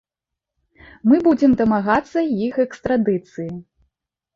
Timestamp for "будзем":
1.29-1.51